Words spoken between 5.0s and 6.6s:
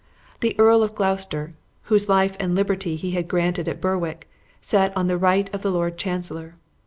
the right of the lord chancellor.